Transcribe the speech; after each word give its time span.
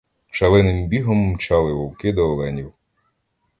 Шаленим 0.31 0.87
бігом 0.87 1.17
мчали 1.31 1.73
вовки 1.73 2.13
до 2.13 2.21
оленів. 2.23 2.73